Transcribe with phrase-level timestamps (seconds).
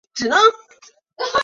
[0.13, 1.39] 祖父王才甫。